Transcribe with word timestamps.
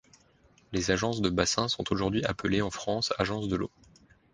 Les 0.71 0.89
agences 0.89 1.21
de 1.21 1.29
bassin 1.29 1.67
sont 1.67 1.91
aujourd'hui 1.91 2.25
appelées, 2.25 2.63
en 2.63 2.71
France, 2.71 3.13
agences 3.19 3.47
de 3.47 3.55
l'eau. 3.55 3.69